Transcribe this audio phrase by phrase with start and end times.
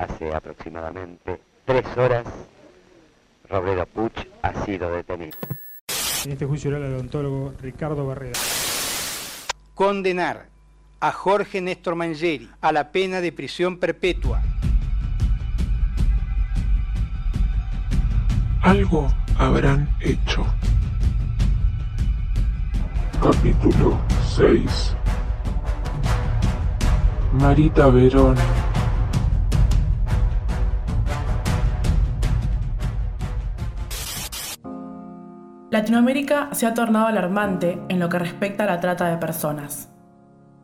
[0.00, 2.24] hace aproximadamente tres horas,
[3.48, 5.36] Robledo Puch ha sido detenido.
[6.24, 8.38] En este juicio era el odontólogo Ricardo Barrera.
[9.74, 10.46] Condenar
[11.00, 14.42] a Jorge Néstor Mangeri a la pena de prisión perpetua.
[18.62, 19.08] Algo
[19.38, 20.46] habrán hecho.
[23.22, 24.00] Capítulo
[24.34, 24.96] 6
[27.32, 28.36] Marita Verón
[35.70, 39.88] Latinoamérica se ha tornado alarmante en lo que respecta a la trata de personas.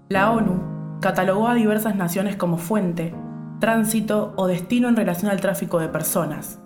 [0.08, 3.14] La ONU catalogó a diversas naciones como fuente,
[3.60, 6.58] tránsito o destino en relación al tráfico de personas,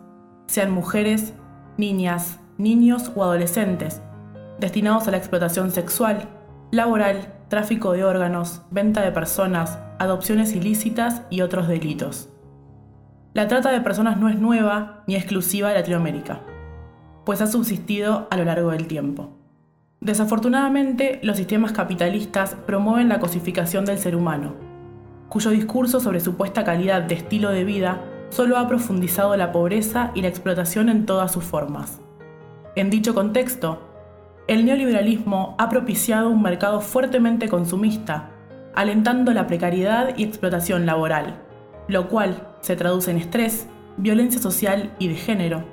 [0.46, 1.34] sean mujeres,
[1.76, 4.00] niñas, niños o adolescentes,
[4.59, 6.26] destinados a la explotación sexual,
[6.70, 12.30] laboral, tráfico de órganos, venta de personas, adopciones ilícitas y otros delitos.
[13.34, 16.40] La trata de personas no es nueva ni exclusiva de Latinoamérica
[17.24, 19.30] pues ha subsistido a lo largo del tiempo.
[20.01, 24.54] Desafortunadamente, los sistemas capitalistas promueven la cosificación del ser humano,
[25.29, 30.23] cuyo discurso sobre supuesta calidad de estilo de vida solo ha profundizado la pobreza y
[30.23, 32.01] la explotación en todas sus formas.
[32.77, 33.82] En dicho contexto,
[34.49, 38.30] el neoliberalismo ha propiciado un mercado fuertemente consumista,
[38.74, 41.43] alentando la precariedad y explotación laboral,
[41.88, 45.65] lo cual se traduce en estrés, violencia social y de género,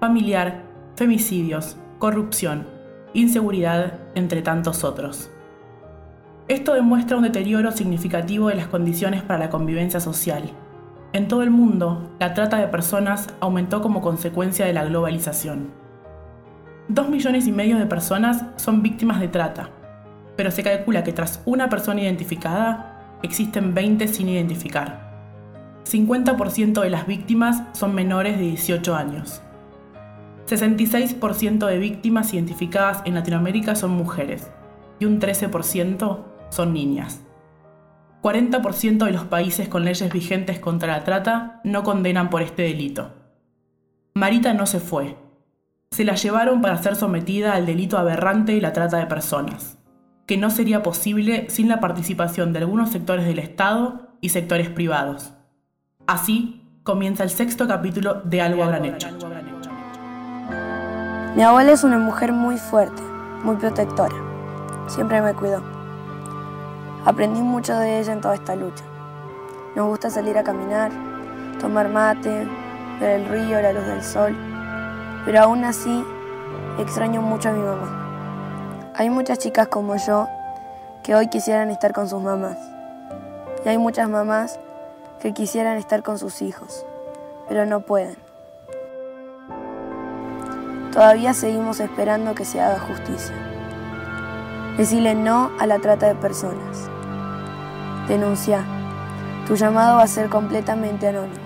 [0.00, 0.63] familiar
[0.96, 2.66] femicidios, corrupción,
[3.14, 5.30] inseguridad, entre tantos otros.
[6.46, 10.50] Esto demuestra un deterioro significativo de las condiciones para la convivencia social.
[11.12, 15.70] En todo el mundo, la trata de personas aumentó como consecuencia de la globalización.
[16.88, 19.70] Dos millones y medio de personas son víctimas de trata,
[20.36, 25.14] pero se calcula que tras una persona identificada, existen 20 sin identificar.
[25.90, 29.40] 50% de las víctimas son menores de 18 años.
[30.46, 34.50] 66% de víctimas identificadas en Latinoamérica son mujeres
[34.98, 37.20] y un 13% son niñas.
[38.22, 43.12] 40% de los países con leyes vigentes contra la trata no condenan por este delito.
[44.14, 45.16] Marita no se fue.
[45.90, 49.78] Se la llevaron para ser sometida al delito aberrante de la trata de personas,
[50.26, 55.34] que no sería posible sin la participación de algunos sectores del Estado y sectores privados.
[56.06, 59.08] Así comienza el sexto capítulo de Algo habrán hecho.
[61.34, 63.02] Mi abuela es una mujer muy fuerte,
[63.42, 64.14] muy protectora.
[64.86, 65.60] Siempre me cuidó.
[67.04, 68.84] Aprendí mucho de ella en toda esta lucha.
[69.74, 70.92] Nos gusta salir a caminar,
[71.58, 72.46] tomar mate,
[73.00, 74.36] ver el río, la luz del sol.
[75.24, 76.04] Pero aún así,
[76.78, 78.92] extraño mucho a mi mamá.
[78.94, 80.28] Hay muchas chicas como yo
[81.02, 82.58] que hoy quisieran estar con sus mamás.
[83.64, 84.60] Y hay muchas mamás
[85.18, 86.86] que quisieran estar con sus hijos,
[87.48, 88.23] pero no pueden.
[90.94, 93.34] Todavía seguimos esperando que se haga justicia.
[94.76, 96.88] Decirle no a la trata de personas.
[98.06, 98.64] Denuncia.
[99.48, 101.42] Tu llamado va a ser completamente anónimo.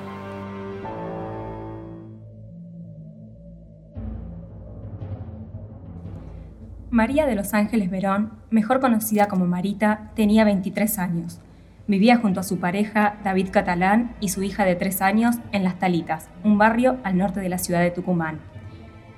[6.90, 11.40] María de los Ángeles Verón, mejor conocida como Marita, tenía 23 años.
[11.86, 15.78] Vivía junto a su pareja, David Catalán, y su hija de 3 años en Las
[15.78, 18.40] Talitas, un barrio al norte de la ciudad de Tucumán.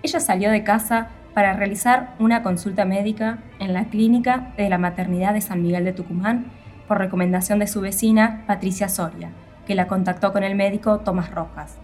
[0.03, 5.35] Ella salió de casa para realizar una consulta médica en la clínica de la maternidad
[5.35, 6.47] de San Miguel de Tucumán
[6.89, 9.31] por recomendación de su vecina Patricia Soria,
[9.67, 11.77] que la contactó con el médico Tomás Rojas.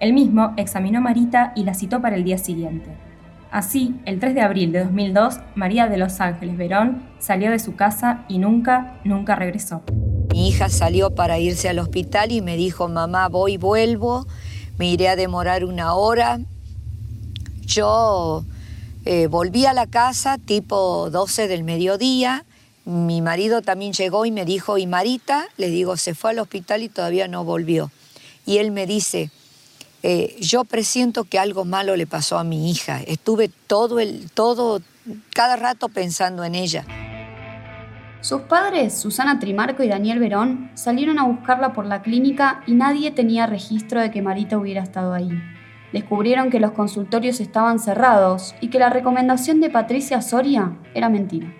[0.00, 2.90] El mismo examinó a Marita y la citó para el día siguiente.
[3.50, 7.76] Así, el 3 de abril de 2002, María de Los Ángeles Verón salió de su
[7.76, 9.82] casa y nunca, nunca regresó.
[10.30, 14.26] Mi hija salió para irse al hospital y me dijo, mamá, voy, vuelvo,
[14.78, 16.40] me iré a demorar una hora,
[17.68, 18.44] yo
[19.04, 22.44] eh, volví a la casa tipo 12 del mediodía,
[22.84, 25.46] mi marido también llegó y me dijo, ¿y Marita?
[25.58, 27.90] Le digo, se fue al hospital y todavía no volvió.
[28.46, 29.30] Y él me dice,
[30.02, 33.02] eh, yo presiento que algo malo le pasó a mi hija.
[33.02, 34.80] Estuve todo el, todo,
[35.34, 36.86] cada rato pensando en ella.
[38.22, 43.10] Sus padres, Susana Trimarco y Daniel Verón, salieron a buscarla por la clínica y nadie
[43.10, 45.30] tenía registro de que Marita hubiera estado ahí
[45.92, 51.52] descubrieron que los consultorios estaban cerrados y que la recomendación de Patricia Soria era mentira.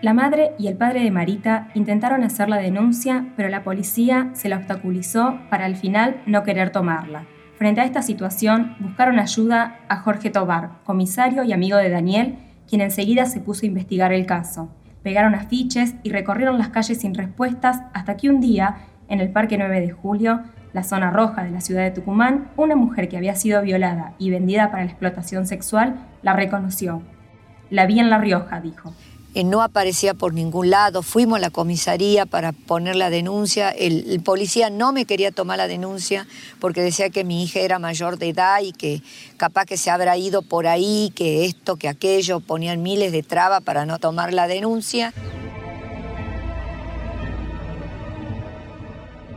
[0.00, 4.48] La madre y el padre de Marita intentaron hacer la denuncia, pero la policía se
[4.48, 7.24] la obstaculizó para al final no querer tomarla.
[7.56, 12.36] Frente a esta situación, buscaron ayuda a Jorge Tobar, comisario y amigo de Daniel,
[12.68, 14.68] quien enseguida se puso a investigar el caso.
[15.02, 18.76] Pegaron afiches y recorrieron las calles sin respuestas hasta que un día,
[19.08, 20.42] en el Parque 9 de Julio,
[20.74, 24.30] la zona roja de la ciudad de Tucumán, una mujer que había sido violada y
[24.30, 27.00] vendida para la explotación sexual la reconoció.
[27.70, 28.92] La vi en La Rioja, dijo.
[29.34, 31.02] Eh, no aparecía por ningún lado.
[31.02, 33.70] Fuimos a la comisaría para poner la denuncia.
[33.70, 36.26] El, el, policía no me quería tomar la denuncia
[36.60, 39.00] porque decía que mi hija era mayor de edad y que
[39.36, 43.62] capaz que se habrá ido por ahí, que esto, que aquello, ponían miles de trabas
[43.62, 45.12] para no tomar la denuncia.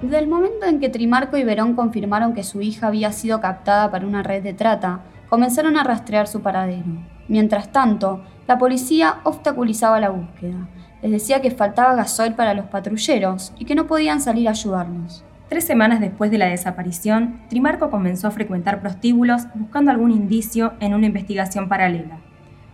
[0.02, 3.90] Desde el momento en que Trimarco y Verón confirmaron que su hija había sido captada
[3.90, 6.86] para una red de trata, comenzaron a rastrear su paradero.
[7.28, 10.68] Mientras tanto, la policía obstaculizaba la búsqueda.
[11.02, 15.26] Les decía que faltaba gasoil para los patrulleros y que no podían salir a ayudarlos.
[15.50, 20.94] Tres semanas después de la desaparición, Trimarco comenzó a frecuentar prostíbulos buscando algún indicio en
[20.94, 22.20] una investigación paralela.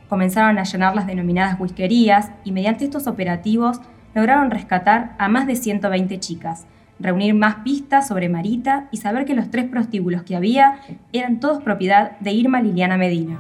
[0.10, 3.80] Comenzaron a llenar las denominadas whiskerías y mediante estos operativos
[4.14, 6.68] lograron rescatar a más de 120 chicas,
[7.00, 10.80] reunir más pistas sobre Marita y saber que los tres prostíbulos que había
[11.12, 13.40] eran todos propiedad de Irma Liliana Medina.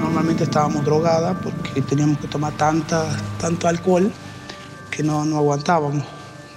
[0.00, 3.04] Normalmente estábamos drogadas porque teníamos que tomar tanta,
[3.40, 4.12] tanto alcohol
[4.90, 6.04] que no, no aguantábamos.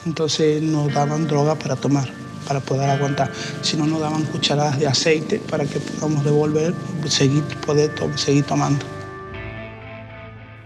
[0.06, 2.08] Entonces nos daban droga para tomar,
[2.48, 3.32] para poder aguantar.
[3.62, 6.74] Si no, nos daban cucharadas de aceite para que podamos devolver
[7.04, 8.86] y seguir, poder to seguir tomando.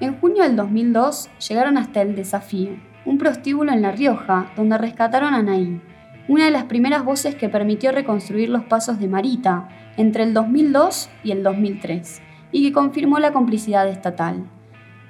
[0.02, 2.72] En junio del 2002 llegaron hasta el desafío,
[3.06, 5.82] un prostíbulo en La Rioja, donde rescataron a Naí,
[6.28, 11.10] una de las primeras voces que permitió reconstruir los pasos de Marita entre el 2002
[11.24, 14.46] y el 2003, y que confirmó la complicidad estatal.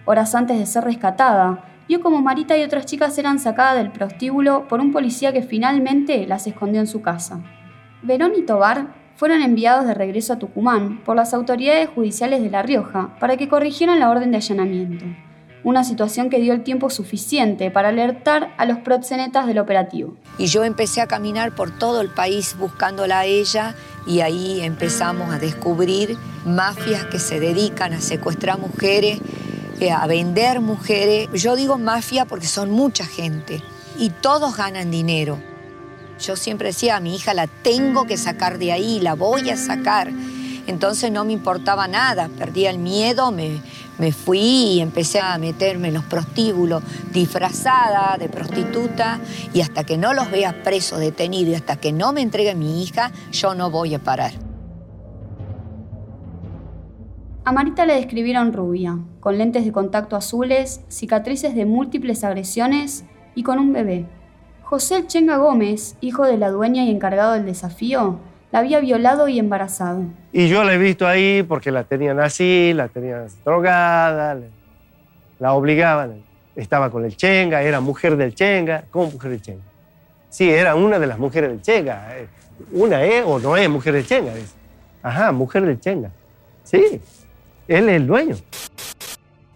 [0.06, 4.68] Horas antes de ser rescatada, vio como Marita y otras chicas eran sacadas del prostíbulo
[4.68, 7.42] por un policía que finalmente las escondió en su casa.
[8.02, 12.62] Verón y Tobar fueron enviados de regreso a Tucumán por las autoridades judiciales de La
[12.62, 15.06] Rioja para que corrigieran la orden de allanamiento
[15.64, 20.16] una situación que dio el tiempo suficiente para alertar a los proxenetas del operativo.
[20.38, 23.76] Y yo empecé a caminar por todo el país buscándola a ella
[24.08, 29.20] y ahí empezamos a descubrir mafias que se dedican a secuestrar mujeres,
[29.80, 31.30] eh, a vender mujeres.
[31.34, 33.62] Yo digo mafia porque son mucha gente
[33.98, 35.38] y todos ganan dinero.
[36.20, 39.58] Yo siempre decía, a mi hija la tengo que sacar de ahí, la voy a
[39.58, 40.12] sacar.
[40.68, 43.62] Entonces no me importaba nada, perdía el miedo, me,
[44.00, 46.82] me fui y empecé a meterme en los prostíbulos
[47.14, 49.20] disfrazada de prostituta
[49.54, 52.82] y hasta que no los vea presos, detenidos y hasta que no me entregue mi
[52.82, 54.32] hija, yo no voy a parar.
[57.46, 63.44] A Marita le describieron rubia, con lentes de contacto azules, cicatrices de múltiples agresiones y
[63.44, 64.06] con un bebé.
[64.62, 68.20] José Chenga Gómez, hijo de la dueña y encargado del desafío,
[68.52, 70.04] la había violado y embarazado.
[70.32, 74.38] Y yo la he visto ahí porque la tenían así, la tenían drogada,
[75.40, 76.24] la obligaban.
[76.56, 78.84] Estaba con el Chenga, era mujer del Chenga.
[78.90, 79.64] ¿Cómo mujer del Chenga?
[80.30, 82.08] Sí, era una de las mujeres del Chenga.
[82.72, 84.34] Una es o no es mujer del Chenga.
[85.02, 86.12] Ajá, mujer del Chenga.
[86.64, 87.02] Sí,
[87.68, 88.36] él es el dueño.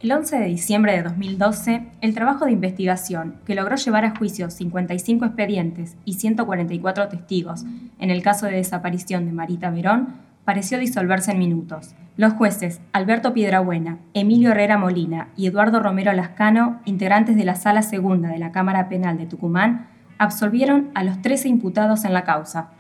[0.03, 4.49] El 11 de diciembre de 2012, el trabajo de investigación, que logró llevar a juicio
[4.49, 7.63] 55 expedientes y 144 testigos
[7.99, 10.09] en el caso de desaparición de Marita Verón,
[10.43, 11.95] pareció disolverse en minutos.
[12.17, 17.81] Los jueces Alberto Piedrabuena, Emilio Herrera Molina y Eduardo Romero Lascano, integrantes de la Sala
[17.81, 22.71] Segunda de la Cámara Penal de Tucumán, absolvieron a los 13 imputados en la causa.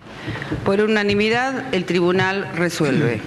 [0.65, 3.21] Por unanimidad, el tribunal resuelve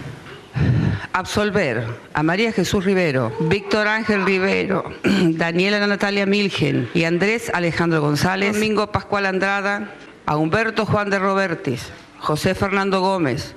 [1.16, 1.82] absolver
[2.12, 8.92] a María Jesús Rivero, Víctor Ángel Rivero, Daniela Natalia Milgen y Andrés Alejandro González, Domingo
[8.92, 9.94] Pascual Andrada,
[10.26, 13.54] a Humberto Juan de Robertis, José Fernando Gómez,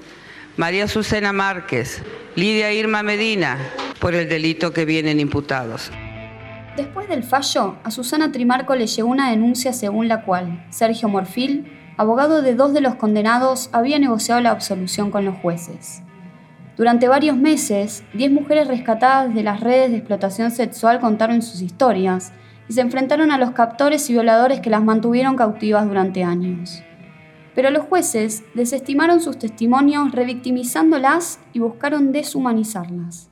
[0.55, 2.01] María Susana Márquez,
[2.35, 3.57] Lidia Irma Medina,
[3.99, 5.91] por el delito que vienen imputados.
[6.77, 11.69] Después del fallo, a Susana Trimarco le llegó una denuncia según la cual Sergio Morfil,
[11.97, 16.03] abogado de dos de los condenados, había negociado la absolución con los jueces.
[16.79, 22.31] Durante varios meses, 10 mujeres rescatadas de las redes de explotación sexual contaron sus historias
[22.69, 26.81] y se enfrentaron a los captores y violadores que las mantuvieron cautivas durante años.
[27.53, 33.29] Pero los jueces desestimaron sus testimonios revictimizándolas y buscaron deshumanizarlas.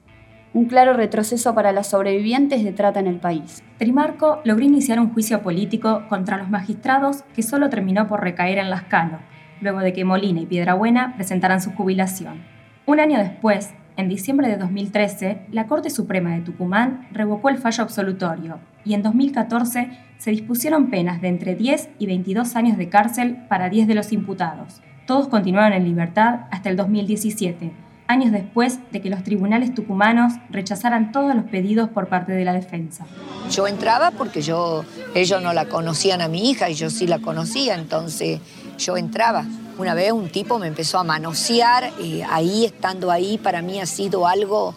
[0.54, 3.64] Un claro retroceso para las sobrevivientes de trata en el país.
[3.78, 8.70] Trimarco logró iniciar un juicio político contra los magistrados que solo terminó por recaer en
[8.70, 9.20] las Lascano,
[9.62, 12.57] luego de que Molina y Piedrabuena presentaran su jubilación.
[12.88, 17.84] Un año después, en diciembre de 2013, la Corte Suprema de Tucumán revocó el fallo
[17.84, 23.46] absolutorio y en 2014 se dispusieron penas de entre 10 y 22 años de cárcel
[23.50, 24.80] para 10 de los imputados.
[25.06, 27.74] Todos continuaron en libertad hasta el 2017,
[28.08, 32.54] años después de que los tribunales tucumanos rechazaran todos los pedidos por parte de la
[32.54, 33.06] defensa.
[33.52, 37.20] Yo entraba porque yo, ellos no la conocían a mi hija y yo sí la
[37.20, 38.40] conocía, entonces
[38.78, 39.46] yo entraba.
[39.78, 43.86] Una vez un tipo me empezó a manosear, eh, ahí estando ahí para mí ha
[43.86, 44.74] sido algo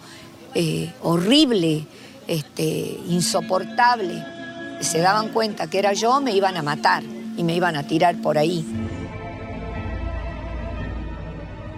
[0.55, 1.87] eh, horrible,
[2.27, 4.25] este, insoportable.
[4.81, 7.03] Se daban cuenta que era yo, me iban a matar
[7.37, 8.65] y me iban a tirar por ahí.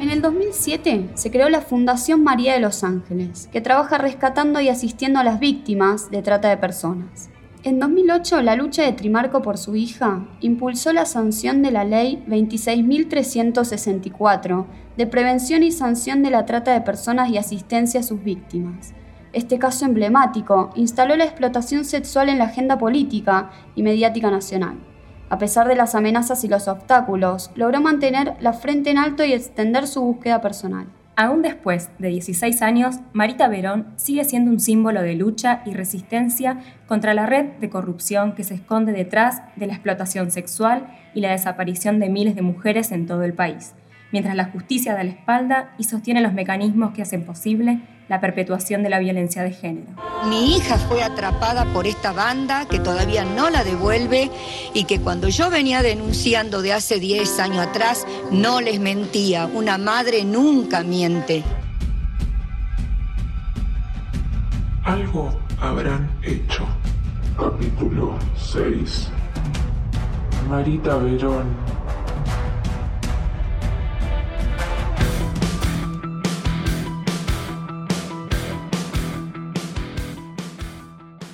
[0.01, 4.69] En el 2007 se creó la Fundación María de los Ángeles, que trabaja rescatando y
[4.69, 7.29] asistiendo a las víctimas de trata de personas.
[7.65, 12.25] En 2008, la lucha de Trimarco por su hija impulsó la sanción de la Ley
[12.27, 14.67] 26.364
[14.97, 18.95] de prevención y sanción de la trata de personas y asistencia a sus víctimas.
[19.33, 24.81] Este caso emblemático instaló la explotación sexual en la agenda política y mediática nacional.
[25.29, 29.35] A pesar de las amenazas y los obstáculos, logró mantener la frente en alto y
[29.35, 30.89] extender su búsqueda personal.
[31.15, 36.61] Aún después de 16 años, Marita Verón sigue siendo un símbolo de lucha y resistencia
[36.87, 41.33] contra la red de corrupción que se esconde detrás de la explotación sexual y la
[41.33, 43.75] desaparición de miles de mujeres en todo el país
[44.13, 48.83] mientras la justicia da la espalda y sostiene los mecanismos que hacen posible la perpetuación
[48.83, 49.89] de la violencia de género.
[50.29, 54.31] Mi hija fue atrapada por esta banda que todavía no la devuelve
[54.75, 59.47] y que cuando yo venía denunciando de hace 10 años atrás no les mentía.
[59.47, 61.43] Una madre nunca miente.
[64.85, 66.67] Algo habrán hecho.
[67.37, 69.09] Capítulo 6.
[70.49, 71.47] Marita Verón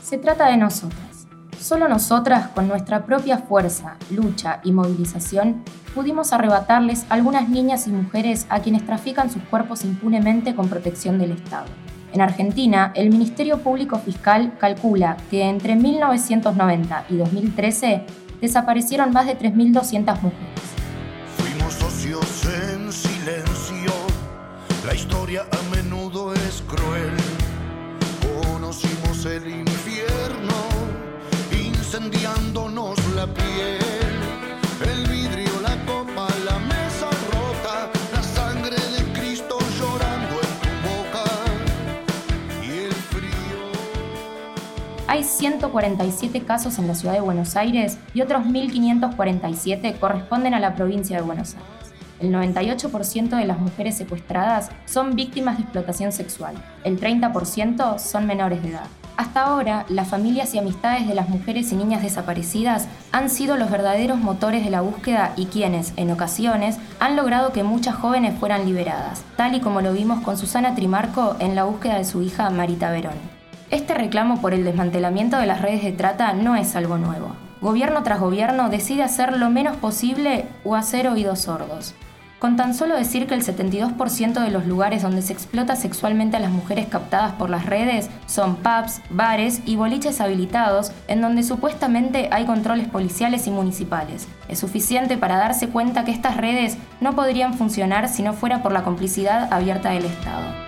[0.08, 1.26] Se trata de nosotras.
[1.60, 5.62] Solo nosotras, con nuestra propia fuerza, lucha y movilización,
[5.94, 11.32] pudimos arrebatarles algunas niñas y mujeres a quienes trafican sus cuerpos impunemente con protección del
[11.32, 11.66] Estado.
[12.14, 18.06] En Argentina, el Ministerio Público Fiscal calcula que entre 1990 y 2013
[18.40, 20.62] desaparecieron más de 3.200 mujeres.
[21.36, 23.92] Fuimos socios en silencio,
[24.86, 27.12] la historia a menudo es cruel.
[28.42, 29.67] Conocimos el
[34.87, 41.25] el vidrio, la copa, la mesa rota, la sangre de Cristo llorando en tu boca.
[45.09, 50.76] Hay 147 casos en la ciudad de Buenos Aires y otros 1.547 corresponden a la
[50.76, 51.69] provincia de Buenos Aires.
[52.21, 56.55] El 98% de las mujeres secuestradas son víctimas de explotación sexual.
[56.85, 58.87] El 30% son menores de edad.
[59.18, 63.68] Hasta ahora, las familias y amistades de las mujeres y niñas desaparecidas han sido los
[63.68, 68.64] verdaderos motores de la búsqueda y quienes, en ocasiones, han logrado que muchas jóvenes fueran
[68.64, 72.48] liberadas, tal y como lo vimos con Susana Trimarco en la búsqueda de su hija
[72.50, 73.16] Marita Verón.
[73.72, 77.32] Este reclamo por el desmantelamiento de las redes de trata no es algo nuevo.
[77.60, 81.92] Gobierno tras gobierno decide hacer lo menos posible o hacer oídos sordos.
[82.38, 86.40] Con tan solo decir que el 72% de los lugares donde se explota sexualmente a
[86.40, 92.28] las mujeres captadas por las redes son pubs, bares y boliches habilitados en donde supuestamente
[92.30, 94.28] hay controles policiales y municipales.
[94.49, 98.71] Es suficiente para darse cuenta que estas redes no podrían funcionar si no fuera por
[98.71, 100.67] la complicidad abierta del Estado.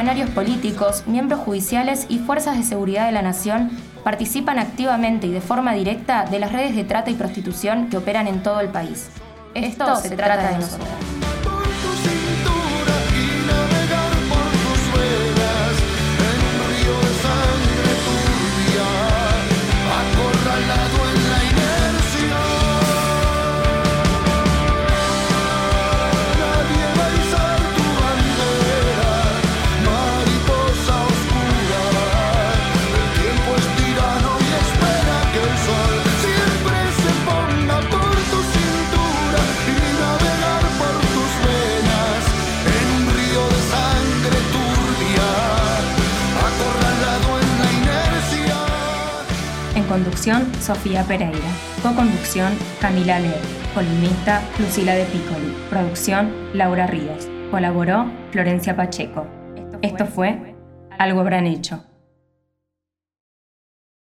[0.00, 3.70] Funcionarios políticos, miembros judiciales y fuerzas de seguridad de la nación
[4.02, 8.26] participan activamente y de forma directa de las redes de trata y prostitución que operan
[8.26, 9.10] en todo el país.
[9.52, 11.19] Esto se trata de nosotros.
[50.00, 51.38] Conducción, Sofía Pereira.
[51.82, 53.42] Co-conducción, Camila Leer.
[53.74, 55.54] Columnista, Lucila de Piccoli.
[55.68, 57.28] Producción, Laura Ríos.
[57.50, 59.26] Colaboró, Florencia Pacheco.
[59.82, 60.54] Esto fue
[60.98, 61.89] Algo habrán hecho.